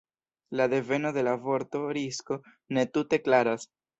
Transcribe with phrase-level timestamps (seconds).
[0.59, 2.39] La deveno de la vorto „risko“
[2.79, 3.71] ne tute klaras.